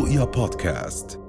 [0.00, 1.20] رؤيا بودكاست.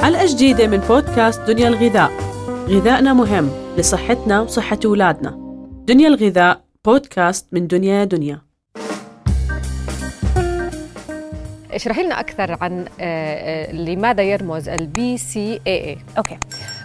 [0.00, 2.10] حلقة جديدة من بودكاست دنيا الغذاء.
[2.68, 5.30] غذائنا مهم لصحتنا وصحة أولادنا.
[5.86, 8.40] دنيا الغذاء بودكاست من دنيا دنيا.
[11.72, 16.38] اشرحي لنا أكثر عن آه، آه، لماذا يرمز ال BCAA okay.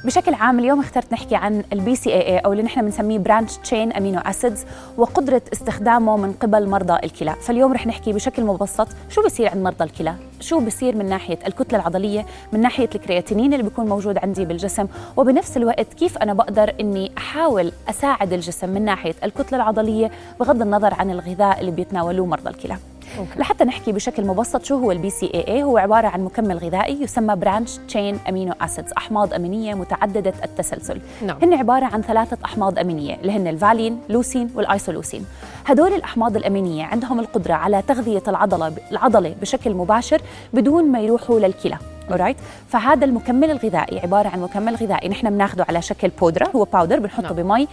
[0.04, 4.20] بشكل عام اليوم اخترت نحكي عن ال BCAA أو اللي نحن بنسميه branched chain amino
[4.20, 4.66] acids
[4.98, 7.36] وقدرة استخدامه من قبل مرضى الكلى.
[7.42, 11.80] فاليوم رح نحكي بشكل مبسط شو بصير عند مرضى الكلى؟ شو بصير من ناحية الكتلة
[11.80, 17.12] العضلية؟ من ناحية الكرياتينين اللي بيكون موجود عندي بالجسم؟ وبنفس الوقت كيف أنا بقدر إني
[17.18, 22.78] أحاول أساعد الجسم من ناحية الكتلة العضلية بغض النظر عن الغذاء اللي بيتناولوه مرضى الكلى؟
[23.22, 23.40] okay.
[23.40, 27.78] لحتى نحكي بشكل مبسط شو هو ال BCAA هو عبارة عن مكمل غذائي يسمى branched
[27.88, 31.38] chain amino acids أحماض أمينية متعددة التسلسل نعم.
[31.44, 35.26] هن عبارة عن ثلاثة أحماض أمينية اللي هن ال valine leucine وال isoleucine
[35.66, 40.22] هدول الأحماض الأمينية عندهم القدرة على تغذية العضلة العضلة بشكل مباشر
[40.54, 41.78] بدون ما يروحوا للكلى
[42.12, 42.38] alright
[42.70, 45.10] فهذا المكمل الغذائي عبارة عن مكمل غذائي.
[45.10, 47.36] نحن بناخذه على شكل بودره هو powder بنحطه نعم.
[47.36, 47.68] بمي.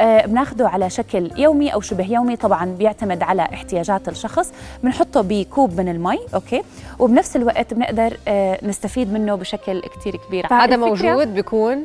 [0.00, 2.36] آه بناخذه على شكل يومي أو شبه يومي.
[2.36, 4.52] طبعا بيعتمد على احتياجات الشخص.
[4.82, 6.18] بنحطه بكوب من المي.
[6.34, 6.62] okay.
[6.98, 10.46] وبنفس الوقت بنقدر آه نستفيد منه بشكل كتير كبير.
[10.52, 11.84] هذا موجود بيكون.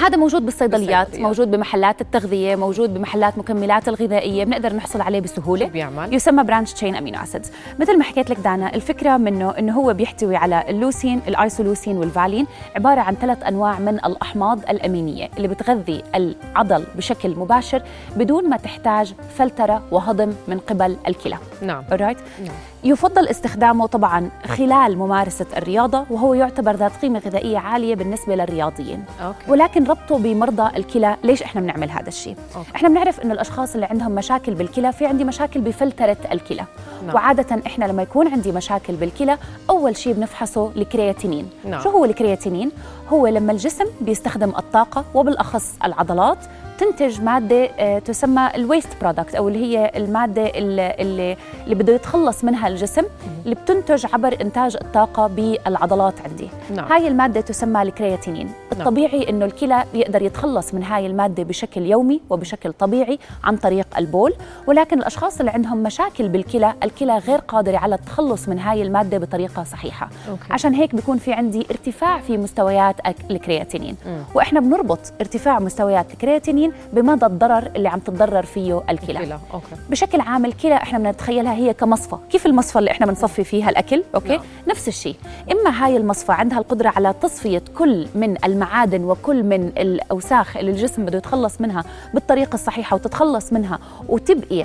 [0.00, 1.28] هذا موجود بالصيدليات بالصيدليات.
[1.28, 6.96] موجود بمحلات التغذية موجود بمحلات مكملات الغذائية بنقدر نحصل عليه بسهولة بيعمل؟ يسمى branched chain
[6.96, 11.96] amino acids مثل ما حكيت لك دانا الفكرة منه إنه هو بيحتوي على اللوسين الأيسولوسين
[11.96, 17.82] والفالين عبارة عن ثلاث أنواع من الأحماض الأمينية اللي بتغذي العضل بشكل مباشر
[18.16, 22.54] بدون ما تحتاج فلترة وهضم من قبل الكلى نعم alright نعم.
[22.84, 29.04] يفضل استخدامه طبعا خلال ممارسة الرياضة وهو يعتبر ذات قيمة غذائية عالية بالنسبة للرياضيين.
[29.22, 29.50] أوكي.
[29.50, 32.68] ولكن ربطه بمرضى الكلى ليش إحنا بنعمل هذا الشيء؟ أوكي.
[32.76, 36.64] إحنا بنعرف إنه الأشخاص اللي عندهم مشاكل بالكلى في عندي مشاكل بفلترة الكلى.
[37.06, 37.14] نعم.
[37.14, 39.38] وعادة إحنا لما يكون عندي مشاكل بالكلى
[39.70, 41.80] أول شيء بنفحصه الكرياتينين نعم.
[41.80, 42.70] شو هو الكرياتينين؟
[43.12, 46.38] هو لما الجسم بيستخدم الطاقة وبالأخص العضلات
[46.80, 51.36] تنتج مادة آه، تسمى ال waste product أو اللي هي المادة اللي اللي,
[51.74, 53.02] بده يتخلص منها الجسم
[53.44, 56.48] اللي بتنتج عبر إنتاج الطاقة بالعضلات عندي.
[56.76, 56.92] نعم.
[56.92, 58.52] هاي المادة تسمى الكرياتينين.
[58.72, 64.34] الطبيعي إنه الكلى يقدر يتخلص من هاي المادة بشكل يومي وبشكل طبيعي عن طريق البول
[64.66, 69.64] ولكن الأشخاص اللي عندهم مشاكل بالكلى الكلى غير قادره على التخلص من هاي المادة بطريقة
[69.64, 70.10] صحيحة.
[70.28, 70.42] أوكي.
[70.50, 72.96] عشان هيك بيكون في عندي ارتفاع في مستويات
[73.30, 73.96] الكرياتينين.
[74.34, 79.18] وإحنا بنربط ارتفاع مستويات الكرياتينين بمدى الضرر اللي عم تتضرر فيه الكلى.
[79.26, 79.66] كلا أوكي.
[79.90, 82.16] بشكل عام الكلى إحنا بنتخيلها هي كمصفى.
[82.30, 84.40] كيف المصفى اللي إحنا بنصفي فيها الاكل أوكي؟ نعم.
[84.68, 85.16] نفس الشيء.
[85.52, 91.04] إما هاي المصفى عندها القدرة على تصفية كل من المعادن وكل من الأوساخ اللي الجسم
[91.06, 93.78] بده يتخلص منها بالطريقة الصحيحة وتتخلص منها
[94.08, 94.64] وتبقي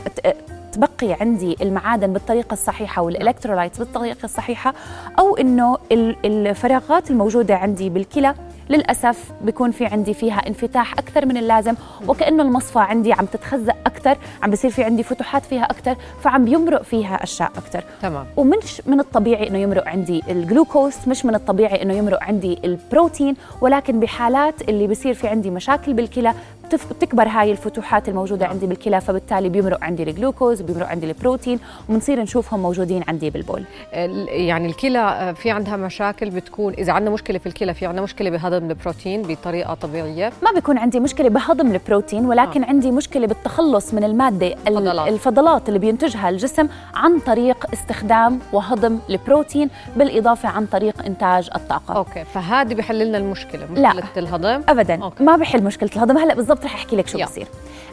[0.72, 4.74] تبقي عندي المعادن بالطريقة الصحيحة والإلكترولايتس بالطريقة الصحيحة
[5.20, 8.36] أو إنه ال- الفراغات الموجودة عندي بالكلى
[8.70, 11.74] للأسف بيكون في عندي فيها انفتاح أكثر من اللازم
[12.08, 16.82] وكأنه المصفى عندي عم تتخزق أكثر عم بصير في عندي فتوحات فيها أكثر فعم بيمرق
[16.82, 17.84] فيها أشياء أكثر.
[18.02, 18.26] تمام.
[18.38, 24.00] ومش من الطبيعي إنه يمرق عندي الجلوكوز مش من الطبيعي إنه يمرق عندي البروتين ولكن
[24.00, 26.34] بحالات اللي بصير في عندي مشاكل بالكلى
[26.74, 31.60] بتكبر هاي الفتوحات الموجودة عندي بالكلى فبالتالي بيمرق عندي الجلوكوز بيمرق عندي البروتين
[31.90, 37.12] وبنصير نشوفهم موجودين عندي بالبول ال- يعني الكلى آه، في عندها مشاكل بتكون إذا عندنا
[37.14, 41.72] مشكلة في الكلى في عندنا مشكلة بهضم البروتين بطريقة طبيعية ما بيكون عندي مشكلة بهضم
[41.72, 42.68] البروتين ولكن آه.
[42.68, 45.08] عندي مشكلة بالتخلص من المادة ال- الفضلات.
[45.08, 52.24] الفضلات اللي بينتجها الجسم عن طريق استخدام وهضم البروتين بالإضافة عن طريق إنتاج الطاقة أوكي
[52.24, 53.90] فهذه بحل لنا المشكلة لا.
[53.90, 55.24] مشكلة الهضم ابدا أوكي.
[55.24, 57.18] ما بحل مشكلة الهضم هلأ بالضبط رح أحكي لك شو.
[57.18, 57.48] بصير.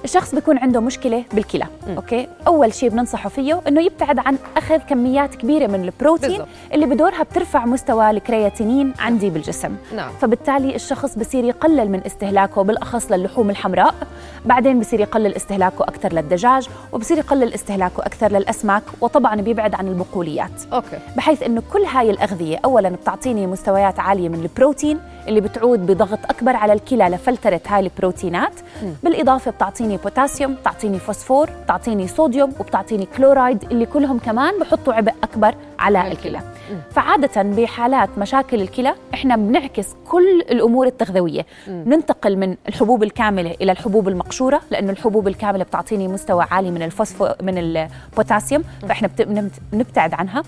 [0.05, 5.35] الشخص بيكون عنده مشكلة بالكلى أوكي؟ أول شيء بننصحه فيه إنه يبتعد عن أخذ كميات
[5.35, 6.49] كبيرة من البروتين بالضبط.
[6.73, 9.77] اللي بدورها بترفع مستوى الكرياتينين عندي بالجسم.
[9.97, 10.13] نعم.
[10.21, 13.95] فبالتالي الشخص بصير يقلل من استهلاكه بالأخص للحوم الحمراء
[14.45, 20.51] بعدين بصير يقلل استهلاكه أكثر للدجاج وبصير يقلل استهلاكه أكثر للأسماك وطبعا بيبعد عن البقوليات.
[20.73, 20.99] أوكي.
[21.17, 26.57] بحيث إنه كل هاي الأغذية اولا بتعطيني مستويات عالية من البروتين اللي بتعود بضغط أكبر
[26.57, 28.52] على الكلى لفلترة هاي البروتينات.
[29.03, 35.55] بالإضافة بتعطيني بوتاسيوم بتعطيني فوسفور بتعطيني صوديوم وبتعطيني كلورايد اللي كلهم كمان بحطوا عبء أكبر
[35.79, 36.41] على الكلى.
[36.91, 41.47] فعادة بحالات مشاكل الكلى إحنا بنعكس كل الأمور التغذوية.
[41.69, 47.29] ننتقل من الحبوب الكاملة إلى الحبوب المقشورة لأنه الحبوب الكاملة بتعطيني مستوى عالي من الفوسفو
[47.43, 49.11] من البوتاسيوم فإحنا
[49.73, 50.43] بنبتعد عنها.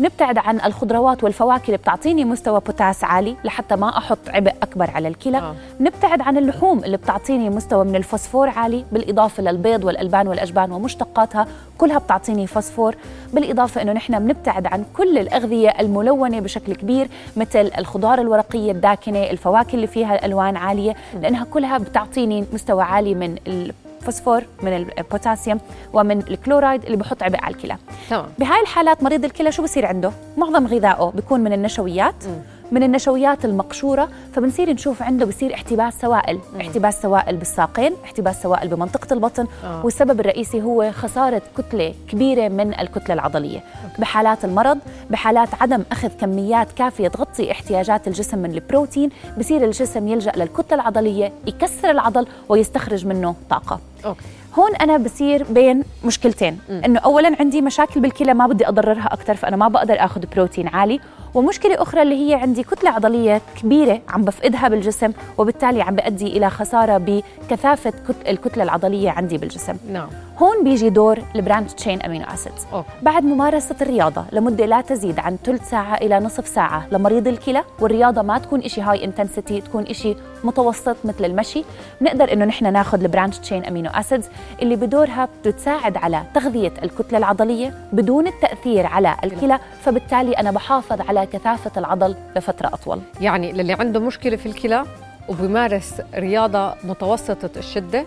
[0.00, 5.08] نبتعد عن الخضروات والفواكه اللي بتعطيني مستوى بوتاسيوم عالي لحتى ما أحط عبء أكبر على
[5.08, 5.38] الكلى.
[5.38, 5.54] آه.
[5.80, 11.46] نبتعد عن اللحوم اللي بتعطيني مستوى من الفوسفور عالي بالإضافة للبيض والألبان والاجبان ومشتقاتها
[11.78, 12.96] كلها بتعطيني فوسفور.
[13.32, 19.74] بالإضافة إنه نحن بنبتعد عن كل الأغذية الملونة بشكل كبير مثل الخضار الورقية الداكنة الفواكه
[19.74, 25.60] اللي فيها ألوان عالية لأنها كلها بتعطيني مستوى عالي من الفوسفور من البوتاسيوم
[25.92, 27.76] ومن الكلورايد اللي بحط عبء على الكلى.
[28.10, 28.26] تمام.
[28.38, 32.24] بهاي الحالات مريض الكلى شو بصير عنده؟ معظم غذائه بيكون من النشويات.
[32.26, 32.53] م.
[32.74, 36.60] من النشويات المقشورة فبنصير نشوف عنده بصير احتباس سوائل مم.
[36.60, 39.84] احتباس سوائل بالساقين احتباس سوائل بمنطقة البطن آه.
[39.84, 44.00] والسبب الرئيسي هو خسارة كتلة كبيرة من الكتلة العضلية أوكي.
[44.00, 44.78] بحالات المرض
[45.10, 51.32] بحالات عدم أخذ كميات كافية تغطي احتياجات الجسم من البروتين بصير الجسم يلجأ للكتلة العضلية
[51.46, 54.20] يكسر العضل ويستخرج منه طاقة أوكي.
[54.58, 59.56] هون أنا بصير بين مشكلتين إنه اولا عندي مشاكل بالكلى ما بدي أضررها أكثر فأنا
[59.56, 61.00] ما بقدر آخذ بروتين عالي
[61.34, 66.50] ومشكلة أخرى اللي هي عندي كتلة عضلية كبيرة عم بفقدها بالجسم وبالتالي عم بأدي إلى
[66.50, 67.92] خسارة بكثافة
[68.28, 69.76] الكتلة العضلية عندي بالجسم.
[69.92, 70.08] نعم.
[70.38, 72.66] هون بيجي دور ال branched chain amino acids
[73.02, 78.22] بعد ممارسة الرياضة لمدة لا تزيد عن ثلث ساعة إلى نصف ساعة لمريض الكلى والرياضة
[78.22, 81.64] ما تكون شيء high intensity تكون شيء متوسط مثل المشي
[82.00, 84.28] بنقدر إنه نحن ناخذ ال branched chain amino acids
[84.62, 91.23] اللي بدورها بتساعد على تغذية الكتلة العضلية بدون التأثير على الكلى فبالتالي أنا بحافظ على
[91.24, 94.84] كثافة العضل لفترة أطول يعني للي عنده مشكلة في الكلى
[95.28, 98.06] وبيمارس رياضة متوسطة الشدة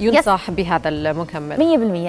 [0.00, 0.54] ينصح yes.
[0.56, 1.56] بهذا المكمل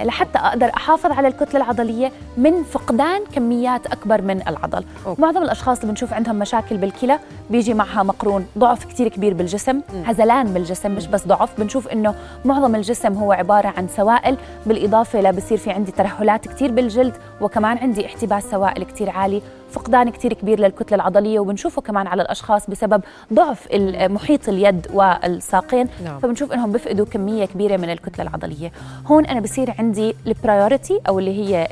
[0.04, 5.22] 100% لحتى أقدر أحافظ على الكتلة العضلية من فقدان كميات أكبر من العضل أوكي.
[5.22, 7.20] معظم الأشخاص اللي بنشوف عندهم مشاكل بالكلى
[7.52, 9.82] بيجي معها مقرون ضعف كثير كبير بالجسم.
[10.06, 12.16] هزلان بالجسم مش بس ضعف بنشوف إنه
[12.46, 18.06] معظم الجسم هو عبارة عن سوائل بالإضافة لبصير في عندي ترهلات كثير بالجلد وكمان عندي
[18.06, 23.02] احتباس سوائل كثير عالي فقدان كثير كبير للكتلة العضلية وبنشوفه كمان على الأشخاص بسبب
[23.34, 26.20] ضعف محيط اليد والساقين نعم.
[26.20, 28.72] فبنشوف إنهم بيفقدوا كمية كبيرة من الكتلة العضلية
[29.06, 31.68] هون أنا بصير عندي البرايورتي أو اللي هي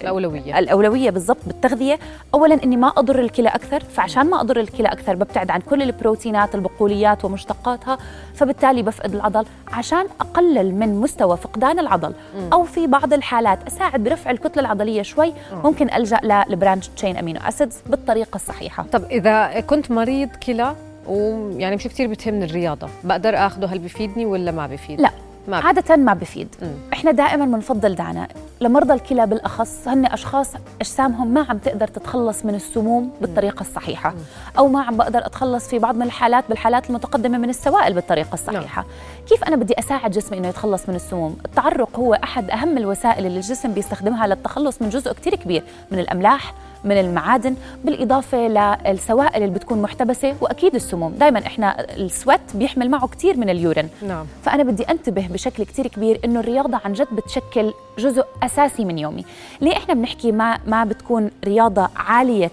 [0.00, 1.98] الأولوية الأولوية بالضبط بالتغذية
[2.34, 6.54] اولا إني ما أضر الكلى أكثر فعشان ما أضر الكلى أكثر ببتعد عن كل البروتينات
[6.54, 7.98] البقوليات ومشتقاتها
[8.34, 12.12] فبالتالي بفقد العضل عشان أقلل من مستوى فقدان العضل.
[12.52, 15.32] أو في بعض الحالات أساعد برفع الكتلة العضلية شوي
[15.64, 18.84] ممكن ألجأ لل branched chain amino acids بالطريقة الصحيحة.
[18.92, 20.74] طب إذا كنت مريض كلى
[21.06, 25.10] ويعني مش كثير بتهمني الرياضة بقدر اخذه هل بيفيدني ولا ما بيفيد لا.
[25.48, 26.66] ما عادة ما بفيد م.
[26.92, 28.28] إحنا دائما بنفضل دعنا
[28.60, 30.50] لمرضى الكلى بالأخص هن أشخاص
[30.80, 34.14] أجسامهم ما عم تقدر تتخلص من السموم بالطريقة الصحيحة م.
[34.58, 38.82] أو ما عم بقدر أتخلص في بعض من الحالات بالحالات المتقدمة من السوائل بالطريقة الصحيحة
[38.82, 38.90] نعم.
[39.28, 43.36] كيف أنا بدي أساعد جسمي إنه يتخلص من السموم التعرق هو أحد أهم الوسائل اللي
[43.36, 46.54] الجسم بيستخدمها للتخلص من جزء كثير كبير من الأملاح
[46.86, 47.54] من المعادن
[47.84, 51.12] بالإضافة للسوائل اللي بتكون محتبسة وأكيد السموم.
[51.12, 53.88] دائما إحنا السويت بيحمل معه كثير من اليورين.
[54.08, 54.26] نعم.
[54.42, 59.24] فأنا بدي أنتبه بشكل كثير كبير إنه الرياضة عن جد بتشكل جزء أساسي من يومي.
[59.60, 62.50] ليه إحنا بنحكي ما, ما بتكون رياضة عالية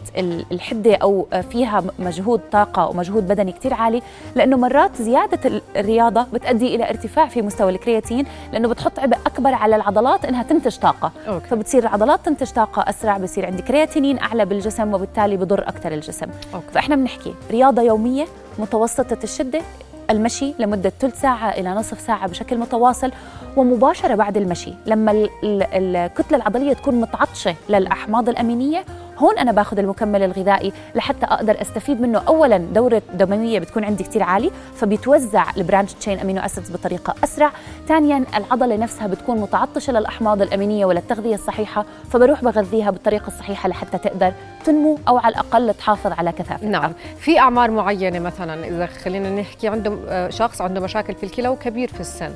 [0.51, 4.01] الحدة أو فيها مجهود طاقة ومجهود بدني كثير عالي؟
[4.35, 9.75] لأنه مرات زيادة الرياضة بتؤدي إلى ارتفاع في مستوى الكرياتينين لأنه بتحط عبء أكبر على
[9.75, 11.11] العضلات إنها تنتج طاقة.
[11.27, 11.47] أوكي.
[11.47, 16.65] فبتصير العضلات تنتج طاقة أسرع بصير عندي كرياتينين أعلى بالجسم وبالتالي بضر أكثر الجسم أوكي.
[16.73, 18.25] فإحنا بنحكي رياضة يومية
[18.59, 19.61] متوسطة الشدة
[20.09, 23.11] المشي لمدة ثلث ساعة إلى نصف ساعة بشكل متواصل
[23.57, 28.85] ومباشرة بعد المشي لما الكتلة العضلية تكون متعطشة للأحماض الأمينية
[29.17, 32.21] هون أنا باخذ المكمل الغذائي لحتى أقدر أستفيد منه.
[32.27, 37.51] اولا دورة دمويه بتكون عندي كثير عالي فبيتوزع البرانش تشين أمينو أسيدز بطريقة أسرع.
[37.87, 44.33] ثانيا العضلة نفسها بتكون متعطشة للأحماض الأمينية وللتغذية الصحيحة فبروح بغذيها بالطريقة الصحيحة لحتى تقدر
[44.65, 46.93] تنمو أو على الأقل تحافظ على كثافتها نعم.
[47.19, 51.87] في أعمار معينة مثلا إذا خلينا نحكي عنده آه، شخص عنده مشاكل في الكلى وكبير
[51.87, 52.31] في السن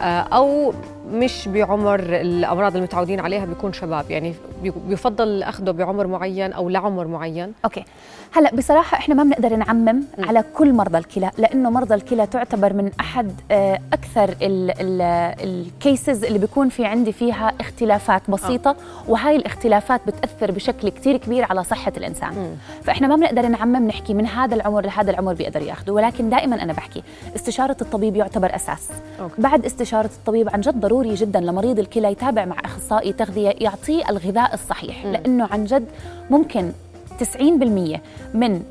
[0.00, 0.74] آه، أو
[1.12, 7.52] مش بعمر الأمراض المتعودين عليها بيكون شباب يعني بيفضل اخذه بعمر معين أو لعمر معين
[7.64, 7.84] أوكي
[8.32, 10.24] هلأ بصراحة إحنا ما بنقدر نعمم م.
[10.24, 14.34] على كل مرضى الكلى لأنه مرضى الكلى تعتبر من أحد آه، أكثر
[15.40, 19.10] ال cases اللي بيكون في عندي فيها اختلافات بسيطة أوه.
[19.10, 22.56] وهاي الاختلافات بتأثر بشكل كثير كبير على صحة الإنسان م.
[22.82, 26.72] فإحنا ما بنقدر نعمم نحكي من هذا العمر لهذا العمر بيقدر ياخذه ولكن دائما أنا
[26.72, 27.02] بحكي
[27.36, 29.42] استشارة الطبيب يعتبر أساس أوكي.
[29.42, 34.54] بعد استشارة الطبيب عن جد ضروري جدا لمريض الكلى يتابع مع أخصائي تغذية يعطيه الغذاء
[34.54, 35.06] الصحيح.
[35.06, 35.84] لأنه عن جد
[36.30, 36.72] ممكن
[37.18, 38.00] 90%
[38.34, 38.62] من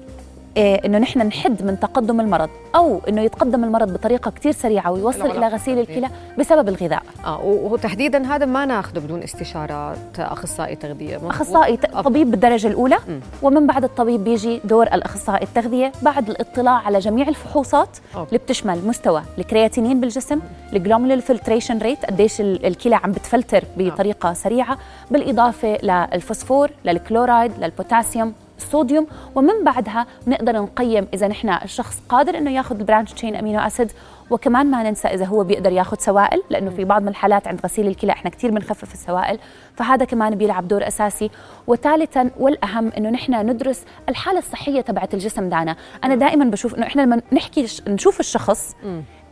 [0.57, 5.47] إنه نحن نحد من تقدم المرض أو إنه يتقدم المرض بطريقة كثير سريعة ويوصل إلى
[5.47, 12.31] غسيل الكلى بسبب الغذاء آه وتحديدا هذا ما ناخذه بدون استشاره أخصائي تغذية أخصائي طبيب
[12.31, 13.19] بالدرجة الأولى م.
[13.41, 18.27] ومن بعد الطبيب بيجي دور الأخصائي التغذية بعد الاطلاع على جميع الفحوصات أوه.
[18.27, 20.39] اللي بتشمل مستوى الكرياتينين بالجسم
[20.73, 24.33] ال glomerular filtration rate قديش الكلى عم بتفلتر بطريقة أوه.
[24.33, 24.77] سريعة
[25.11, 28.33] بالإضافة للفوسفور للكلورايد للبوتاسيوم
[28.63, 33.59] الصوديوم ومن بعدها بنقدر نقيم إذا نحن الشخص قادر إنه ياخذ ال branched chain amino
[33.59, 33.91] acid.
[34.29, 37.87] وكمان ما ننسى إذا هو بيقدر ياخذ سوائل لأنه في بعض من الحالات عند غسيل
[37.87, 39.39] الكلى إحنا كثير بنخفف السوائل.
[39.75, 41.29] فهذا كمان بيلعب دور أساسي.
[41.67, 45.75] وثالثا والأهم إنه نحن ندرس الحالة الصحية تبعت الجسم دانا.
[46.03, 48.75] أنا دائما بشوف إنه إحنا لما نحكي نشوف الشخص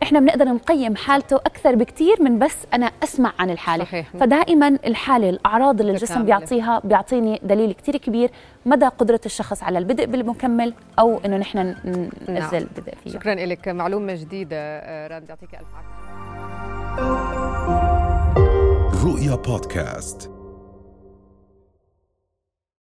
[0.02, 3.84] إحنا بنقدر نقيم حالته أكثر بكثير من بس أنا أسمع عن الحالة.
[3.84, 4.10] صحيح.
[4.20, 8.30] فدائما الحالة الأعراض اللي الجسم بيعطيها بيعطيني دليل كثير كبير
[8.66, 11.58] مدى قدرة الشخص على البدء بالمكمل أو إنه نحن
[12.28, 12.66] ننزل نعم.
[12.76, 13.10] بدء فيه.
[13.10, 13.68] شكرا لك.
[13.68, 15.92] معلومة جديدة آه، راند يعطيك ألف عافية.
[19.04, 20.31] رؤيا بودكاست.